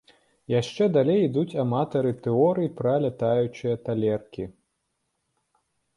[0.53, 4.43] Яшчэ далей ідуць аматары тэорый пра лятаючыя талеркі.